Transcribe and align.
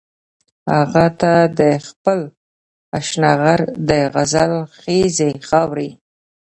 هغه 0.73 1.05
ته 1.21 1.33
د 1.59 1.61
خپل 1.87 2.19
اشنغر 2.99 3.59
د 3.89 3.91
غزل 4.13 4.53
خيزې 4.79 5.31
خاورې 5.47 5.89